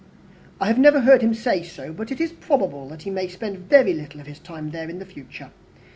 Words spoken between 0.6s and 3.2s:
have never heard him say so; but it is probable that he